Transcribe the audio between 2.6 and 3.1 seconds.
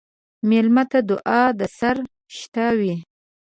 وي.